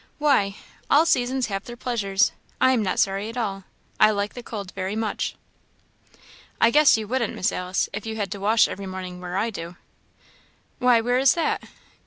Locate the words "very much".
4.73-5.35